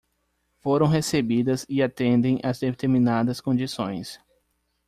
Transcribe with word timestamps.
foram 0.57 0.87
recebidas 0.87 1.63
e 1.69 1.79
atendem 1.83 2.39
a 2.43 2.51
determinadas 2.53 3.39
condições. 3.39 4.19